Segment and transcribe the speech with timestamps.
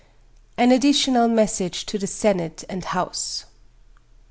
[0.57, 3.45] AN ADDITIONAL MESSAGE TO THE SENATE AND HOUSE.